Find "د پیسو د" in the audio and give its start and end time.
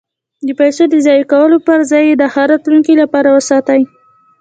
0.47-0.95